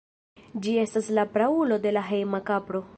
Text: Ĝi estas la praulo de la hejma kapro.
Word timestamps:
Ĝi 0.63 0.73
estas 0.85 1.11
la 1.19 1.27
praulo 1.37 1.81
de 1.87 1.95
la 1.97 2.05
hejma 2.11 2.43
kapro. 2.53 2.87